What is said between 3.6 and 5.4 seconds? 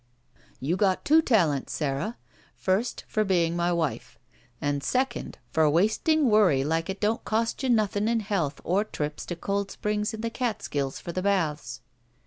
wife; and second,